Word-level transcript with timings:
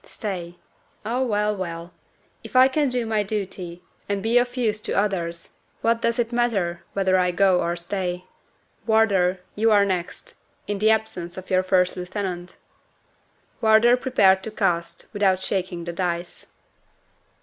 "Stay! 0.03 0.57
Ah, 1.05 1.21
well! 1.21 1.55
well! 1.55 1.93
if 2.43 2.55
I 2.55 2.67
can 2.67 2.89
do 2.89 3.05
my 3.05 3.21
duty, 3.21 3.83
and 4.09 4.23
be 4.23 4.39
of 4.39 4.57
use 4.57 4.79
to 4.81 4.93
others, 4.93 5.51
what 5.81 6.01
does 6.01 6.17
it 6.17 6.31
matter 6.31 6.83
whether 6.93 7.19
I 7.19 7.29
go 7.29 7.61
or 7.61 7.75
stay? 7.75 8.25
Wardour, 8.87 9.37
you 9.53 9.69
are 9.71 9.85
next, 9.85 10.33
in 10.65 10.79
the 10.79 10.89
absence 10.89 11.37
of 11.37 11.51
your 11.51 11.61
first 11.61 11.95
lieutenant." 11.97 12.57
Wardour 13.61 13.95
prepared 13.95 14.41
to 14.41 14.49
cast, 14.49 15.05
without 15.13 15.39
shaking 15.39 15.83
the 15.83 15.93
dice. 15.93 16.47